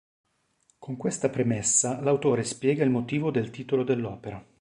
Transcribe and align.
Con 0.79 0.97
questa 0.97 1.29
premessa 1.29 2.01
l'autore 2.01 2.43
spiega 2.43 2.83
il 2.83 2.89
motivo 2.89 3.29
del 3.29 3.51
titolo 3.51 3.83
dell'opera. 3.83 4.43